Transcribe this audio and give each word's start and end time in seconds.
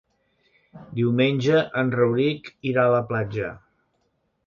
Diumenge 0.99 1.61
en 1.83 1.93
Rauric 1.99 2.53
irà 2.73 2.89
a 2.89 2.95
la 2.97 3.07
platja. 3.15 3.55